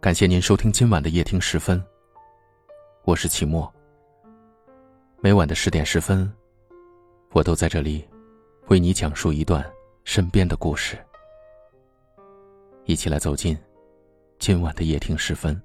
[0.00, 1.82] 感谢您收听今晚的夜听十分。
[3.02, 3.70] 我是齐墨。
[5.20, 6.32] 每晚的十点十分，
[7.32, 8.08] 我都在这里
[8.68, 9.68] 为你讲述一段
[10.04, 10.96] 身边的故事。
[12.84, 13.58] 一起来走进
[14.38, 15.60] 今晚的夜听十分。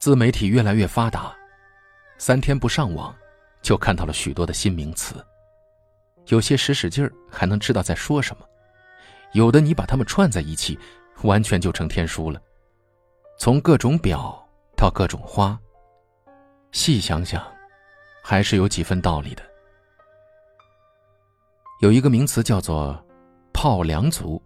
[0.00, 1.36] 自媒体越来越发达，
[2.18, 3.14] 三天不上网，
[3.62, 5.24] 就看到了许多的新名词。
[6.26, 8.44] 有些使使劲儿还能知道在说什么，
[9.32, 10.78] 有的你把它们串在一起，
[11.22, 12.42] 完全就成天书了。
[13.38, 15.58] 从各种表到各种花，
[16.72, 17.42] 细想想，
[18.22, 19.42] 还是有几分道理的。
[21.80, 23.00] 有一个名词叫做
[23.54, 24.42] “泡良族”，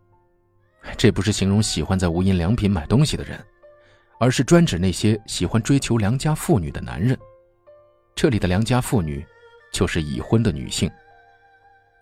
[0.98, 3.42] 这不是形容喜欢在无印良品买东西的人。
[4.20, 7.18] 而是专指那些喜欢追求良家妇女的男人。
[8.14, 9.24] 这里的良家妇女，
[9.72, 10.90] 就是已婚的女性。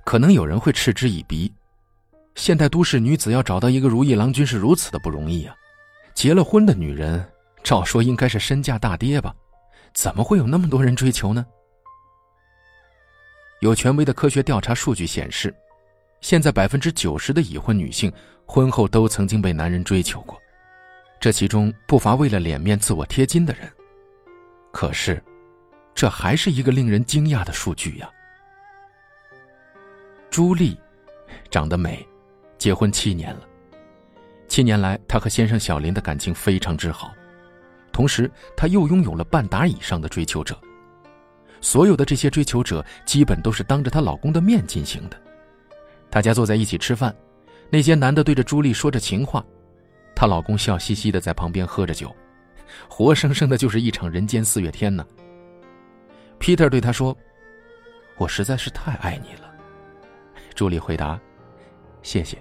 [0.04, 1.52] 可能有人会嗤之以鼻：
[2.34, 5.54] 现代都市女子要找到一个如意郎君是如此的不容易啊！
[6.14, 7.24] 结了婚的女人，
[7.62, 9.34] 照说应该是身价大跌吧？
[9.92, 11.46] 怎么会有那么多人追求呢？
[13.60, 15.54] 有权威的科学调查数据显示，
[16.20, 18.12] 现在百分之九十的已婚女性
[18.46, 20.40] 婚后都曾经被男人追求过。
[21.20, 23.70] 这其中不乏为了脸面自我贴金的人，
[24.72, 25.22] 可是，
[25.94, 28.10] 这还是一个令人惊讶的数据呀。
[30.30, 30.78] 朱莉，
[31.50, 32.06] 长得美，
[32.56, 33.42] 结婚七年了，
[34.48, 37.12] 七年来她和先生小林的感情非常之好，
[37.92, 40.58] 同时她又拥有了半打以上的追求者。
[41.60, 45.20] 所有的这些追求者基本都是当着她老公的面进行的，
[46.08, 47.14] 大家坐在一起吃饭，
[47.68, 49.44] 那些男的对着朱莉说着情话。
[50.14, 52.14] 她老公笑嘻嘻的在旁边喝着酒，
[52.88, 55.04] 活生生的就是一场人间四月天呢。
[56.40, 57.16] Peter 对他说
[58.16, 59.54] ：“我实在是太爱你了。”
[60.56, 61.20] 朱莉回答
[62.02, 62.36] ：“谢谢。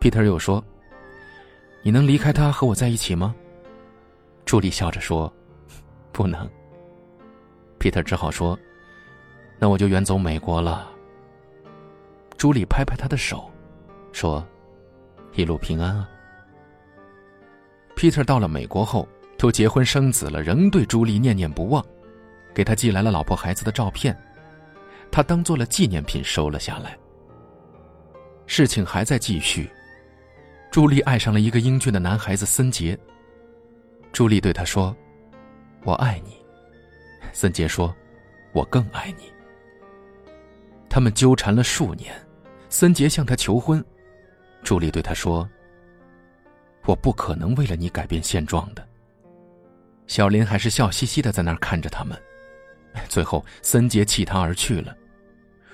[0.00, 0.64] ”Peter 又说
[1.82, 3.34] ：“你能离开他和我在一起吗？”
[4.46, 5.30] 朱莉笑着说
[6.12, 6.48] ：“不能。
[7.80, 8.56] ”Peter 只好说
[9.58, 10.88] ：“那我就远走美国了。”
[12.38, 13.50] 朱莉拍拍他的手，
[14.12, 14.46] 说
[15.34, 16.08] ：“一路平安啊。”
[17.96, 21.84] Peter 到了美国后，都结婚生子了，仍对朱莉念念不忘，
[22.56, 24.18] 给他寄来了老婆孩子的照片，
[25.12, 26.96] 他当做了纪念品收了下来。
[28.46, 29.70] 事情还在继续，
[30.70, 32.98] 朱莉爱上了一个英俊的男孩子森杰。
[34.10, 34.96] 朱莉对他说
[35.84, 36.34] ：“我爱你。”
[37.30, 37.94] 森杰说
[38.54, 39.30] ：“我更爱你。”
[40.88, 42.14] 他们纠缠了数年，
[42.70, 43.84] 森杰向他求婚，
[44.62, 45.46] 朱莉对他说。
[46.86, 48.82] 我不可能为了你改变现状的。
[50.06, 52.16] 小林还是笑嘻嘻的在那儿看着他们，
[53.08, 54.96] 最后森杰弃他而去了。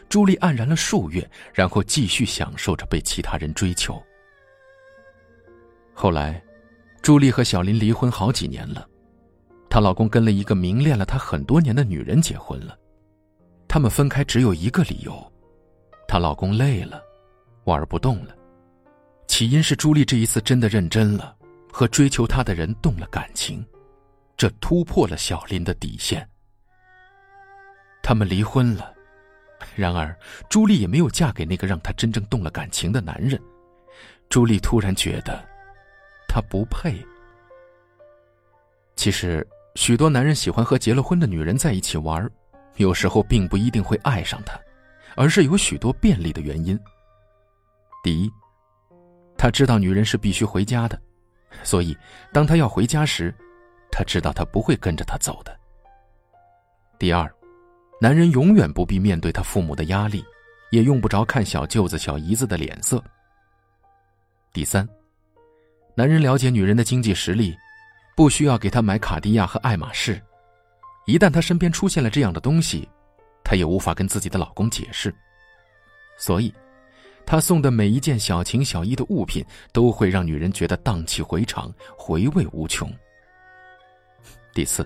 [0.09, 4.03] 朱莉黯然了数月，然后继续享受着被其他人追求。
[5.95, 6.43] 后来，
[7.01, 8.87] 朱莉和小林离婚好几年了，
[9.71, 12.79] 她老公跟了一个明恋了她很多年的女人结婚了。
[13.67, 15.33] 他们分开只有一个理由：
[16.07, 17.03] 她老公累了，
[17.65, 18.37] 玩不动了。
[19.27, 21.35] 起因是朱莉这一次真的认真了，
[21.73, 23.65] 和追求她的人动了感情，
[24.37, 26.29] 这突破了小林的底线。
[28.03, 28.93] 他们离婚了，
[29.77, 30.15] 然而
[30.49, 33.41] 朱莉也没有嫁给那个让她真正动了感情的男人。
[34.29, 35.43] 朱莉突然觉得，
[36.29, 36.95] 他不配。
[38.97, 42.29] 其实，许多男人喜欢和结了婚的女人在一起玩，
[42.77, 44.59] 有时候并不一定会爱上她，
[45.17, 46.79] 而是有许多便利的原因。
[48.03, 48.31] 第一。
[49.35, 50.97] 他知道女人是必须回家的，
[51.65, 51.97] 所以
[52.33, 53.35] 当他要回家时，
[53.91, 55.59] 他知道他不会跟着他走的。
[56.97, 57.29] 第二，
[58.03, 60.25] 男人永远不必面对他父母的压力，
[60.73, 63.01] 也用不着看小舅子、小姨子的脸色。
[64.53, 64.85] 第三，
[65.95, 67.57] 男人了解女人的经济实力，
[68.17, 70.21] 不需要给她买卡地亚和爱马仕。
[71.07, 72.89] 一旦她身边出现了这样的东西，
[73.45, 75.15] 他也无法跟自己的老公解释，
[76.19, 76.53] 所以。
[77.25, 82.93] 他送的每一件小情小意的物品，都会让女人觉得荡气回肠、回味无穷。
[84.53, 84.85] 第四，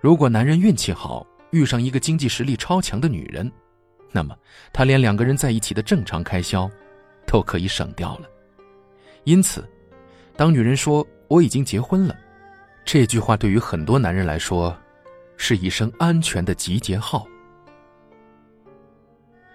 [0.00, 3.50] 如果男人运气好，遇上一个经济实力超强的女人，
[4.12, 4.36] 那么
[4.72, 6.70] 他连两个人在一起的正常开销，
[7.26, 8.28] 都可以省掉了。
[9.24, 9.68] 因此，
[10.36, 12.16] 当女人说“我已经结婚了”，
[12.84, 14.76] 这句话对于很多男人来说，
[15.36, 17.26] 是一声安全的集结号。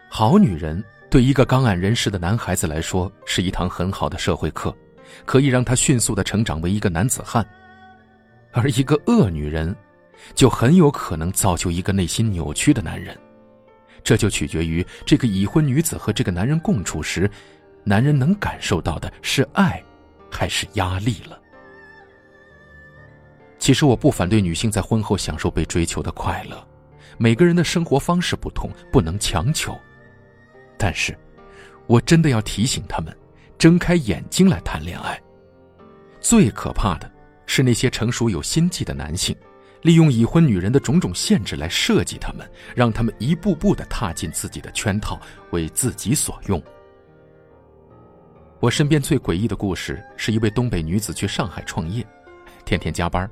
[0.10, 0.84] 好女人。
[1.08, 4.76] 对一个刚谙人世的男孩子来说，是一堂很好的社会课，
[5.24, 7.42] 可以让他迅速的成长为一个男子汉；
[8.52, 9.74] 而一个恶女人，
[10.34, 13.18] 就很有可能造就一个内心扭曲的男人。
[14.04, 17.30] 这就取决于这个已婚女子和这个男人共处时，
[17.84, 19.84] 男人能感受到的是爱，
[20.30, 21.40] 还是压力了。
[23.58, 26.68] 其实我不反对女性在婚后享受被追求的快乐，
[27.18, 29.76] 每个人的生活方式不同，不能强求。
[30.78, 31.18] 但是，
[31.88, 33.16] 我真的要提醒他们，
[33.58, 35.20] 睁开眼睛来谈恋爱。
[36.20, 37.12] 最可怕的
[37.48, 39.36] 是那些成熟有心计的男性。
[39.86, 45.22] 利用已婚女人的种种限制来设计他们，让他们一步步的踏进自己的圈套，
[45.52, 46.60] 为自己所用。
[48.60, 52.04] 我身边最诡异的故事是一位东北女子去上海创业，
[52.66, 53.30] 天天加班，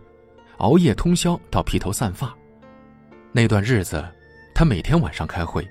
[0.58, 2.32] 熬夜通宵到披头散发。
[3.32, 4.06] 那段日子，
[4.54, 5.68] 她每天晚上开会，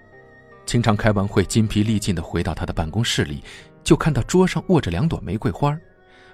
[0.67, 3.41] 经常开完会筋疲力尽的回到她的办公室里，
[3.85, 5.79] 就看到桌上握着两朵玫瑰花，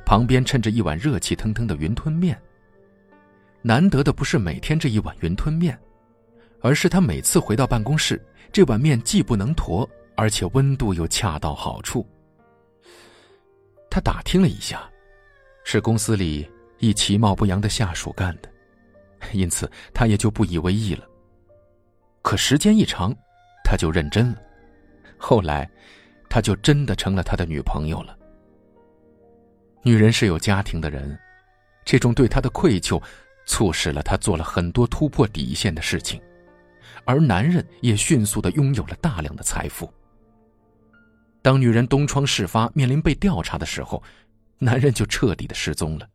[0.07, 2.41] 旁边衬着一碗热气腾腾的云吞面。
[3.63, 5.79] 难得的不是每天这一碗云吞面，
[6.61, 12.07] 而是他每次回到办公室，这碗面既不能坨，而且温度又恰到好处。
[13.91, 14.89] 他打听了一下，
[15.65, 18.49] 是公司里一其貌不扬的下属干的，
[19.33, 21.05] 因此他也就不以为意了。
[22.23, 23.15] 可时间一长，
[23.65, 24.39] 他就认真了，
[25.17, 25.69] 后来，
[26.29, 28.17] 他就真的成了他的女朋友了。
[29.83, 31.19] 女人是有家庭的人，
[31.85, 33.03] 这种对他的愧疚。
[33.49, 36.21] 促使了他做了很多突破底线的事情，
[37.05, 39.91] 而男人也迅速的拥有了大量的财富。
[41.41, 44.03] 当女人东窗事发，面临被调查的时候，
[44.59, 46.07] 男人就彻底的失踪了。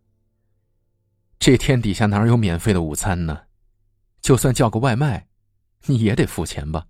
[1.39, 3.41] 这天底下哪有免费的午餐呢？
[4.21, 5.25] 就算叫个外卖，
[5.87, 6.85] 你也得付钱吧。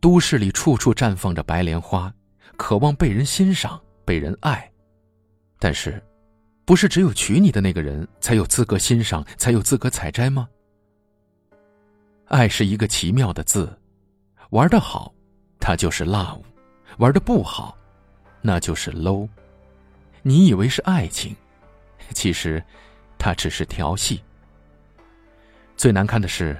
[0.00, 2.12] 都市里处处绽放着白莲花，
[2.56, 4.72] 渴望被人欣赏、被人爱，
[5.58, 6.02] 但是。
[6.64, 10.48] 不是只有娶你的那个人才有资格欣赏，才有资格采摘吗？
[12.26, 13.78] 爱是一个奇妙的字，
[14.50, 15.12] 玩的好，
[15.60, 16.40] 它就是 love；
[16.96, 17.76] 玩的不好，
[18.40, 19.28] 那就是 low。
[20.22, 21.36] 你以为是爱情，
[22.14, 22.64] 其实，
[23.18, 24.22] 它只是调戏。
[25.76, 26.58] 最难看的是，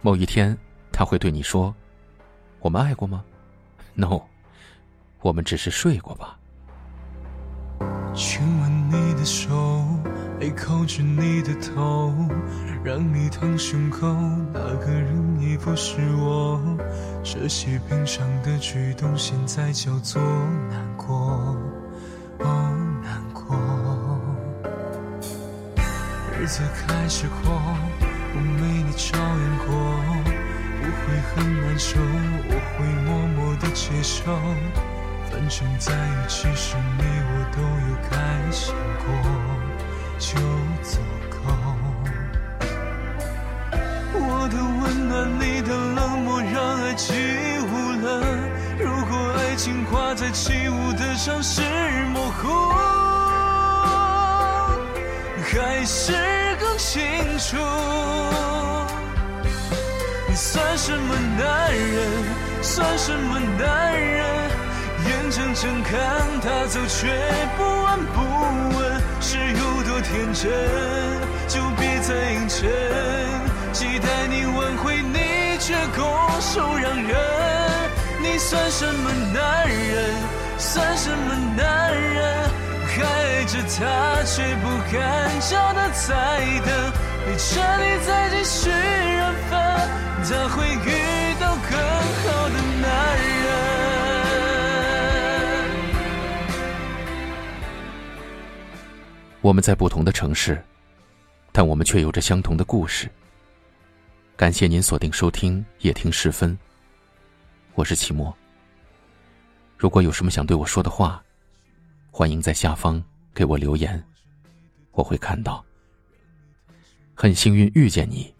[0.00, 0.56] 某一天
[0.90, 1.74] 他会对你说
[2.60, 3.22] ：“我们爱过吗
[3.92, 4.22] ？”No，
[5.20, 6.38] 我们只是睡过吧。
[9.26, 9.84] 手，
[10.40, 12.14] 爱靠着你的头，
[12.84, 14.06] 让你躺胸口，
[14.54, 16.60] 那个人已不是我。
[17.24, 20.22] 这些平常的举动，现在叫做
[20.70, 21.56] 难过，
[22.38, 23.58] 哦难过。
[26.38, 29.74] 日子开始过，我没你照样过，
[30.80, 34.22] 不会很难受，我会默默的接受。
[35.36, 38.16] 反正在一起时，你我都有开
[38.50, 38.74] 心
[39.04, 39.06] 过，
[40.18, 40.30] 就
[40.82, 40.96] 足
[41.28, 41.36] 够。
[44.14, 47.12] 我的温暖，你的冷漠，让爱起
[47.60, 47.66] 雾
[48.00, 48.06] 了。
[48.78, 51.60] 如果爱情挂在起雾的城市
[52.14, 52.72] 模糊，
[55.42, 56.14] 还是
[56.58, 56.98] 更清
[57.38, 57.58] 楚。
[60.26, 62.24] 你算什么男人？
[62.62, 64.45] 算什么男人？
[65.36, 65.92] 眼睁睁看
[66.40, 67.12] 他走，却
[67.58, 70.48] 不闻不问，是有多天真？
[71.46, 72.66] 就别再硬撑，
[73.70, 76.06] 期待你挽回，你却拱
[76.40, 77.14] 手让人。
[78.22, 80.14] 你算什么男人？
[80.56, 82.50] 算什么男人？
[82.96, 86.92] 还爱着他，却不敢叫他再等。
[87.28, 89.60] 你彻底再继续缘分，
[90.24, 90.64] 他会
[99.42, 100.62] 我们在不同的城市，
[101.52, 103.08] 但我们却有着相同的故事。
[104.36, 106.56] 感谢您锁定收听夜听时分。
[107.74, 108.34] 我是齐墨。
[109.76, 111.22] 如果有什么想对我说的话，
[112.10, 113.02] 欢迎在下方
[113.34, 114.02] 给我留言，
[114.92, 115.64] 我会看到。
[117.14, 118.34] 很幸运遇见你，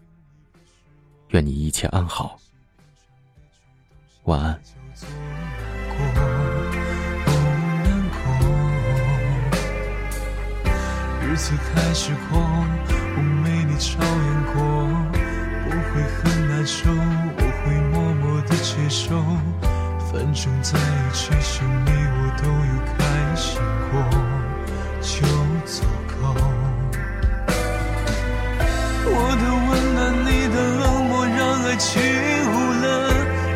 [1.29, 2.39] 愿你一切安好，
[4.23, 4.59] 晚安。
[11.37, 14.57] 子开始过，我没你照样过，
[15.63, 16.17] 不会很
[16.49, 19.21] 难受，我会默默的接受。
[20.11, 20.81] 反正在一
[21.13, 22.99] 起时，你我都有开
[23.35, 23.93] 心过，
[24.99, 25.15] 就
[25.63, 26.19] 足够。
[29.05, 31.99] 我的温暖，你的冷漠，让爱起
[32.47, 32.51] 雾
[32.81, 32.85] 了。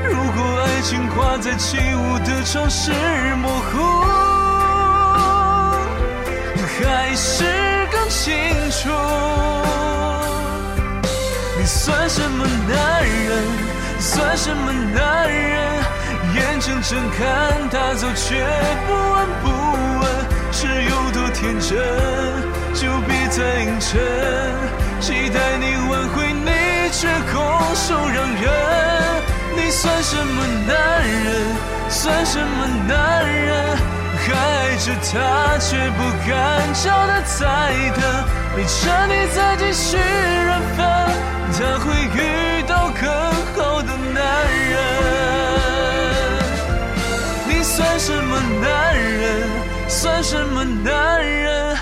[0.07, 2.91] 如果爱情挂在起雾的城市
[3.41, 4.05] 模糊，
[6.83, 7.60] 还是。
[8.21, 8.31] 清
[8.69, 8.87] 楚
[11.57, 13.43] 你算什么男人，
[13.99, 15.83] 算什么男人？
[16.35, 18.45] 眼睁睁看他走，却
[18.85, 19.49] 不闻不
[20.01, 20.05] 问。
[20.51, 21.69] 是有多天真，
[22.75, 23.99] 就别再硬撑。
[24.99, 27.41] 期待你挽回，你却拱
[27.73, 28.43] 手让人。
[29.55, 30.75] 你算什么男
[31.07, 31.55] 人，
[31.89, 33.77] 算什么男人？
[34.29, 36.29] 爱着他，却不敢
[36.73, 37.41] 叫他再
[37.95, 38.01] 等。
[38.55, 38.77] 没趁
[39.09, 40.79] 你再继续缘分，
[41.53, 41.85] 他会
[42.15, 43.03] 遇到更
[43.55, 44.19] 好的男
[44.69, 44.73] 人。
[47.47, 49.49] 你算什么男人？
[49.87, 51.77] 算什么男人？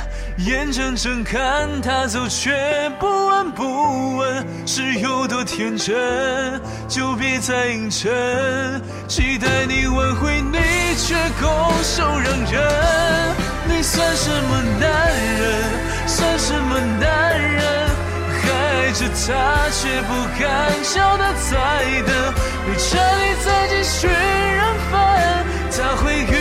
[0.50, 2.50] 眼睁睁看他走却
[3.00, 8.10] 不闻不问，是有多天真，就别再硬撑。
[9.08, 10.58] 期待你挽回，你
[10.98, 11.50] 却拱
[11.84, 13.36] 手让人。
[13.68, 14.90] 你算什么男
[15.38, 16.08] 人？
[16.08, 17.90] 算什么男人？
[18.52, 20.50] 爱着他却不敢
[20.82, 22.34] 叫他再等。
[22.66, 24.98] 没这里再继续认分，
[25.78, 26.39] 他会。